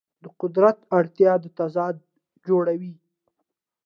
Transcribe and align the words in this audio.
د 0.23 0.25
قدرت 0.41 0.77
اړتیا 0.97 1.33
دا 1.43 1.49
تضاد 1.59 1.95
جوړوي. 2.47 2.93